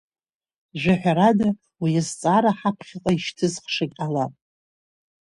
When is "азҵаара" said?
2.01-2.51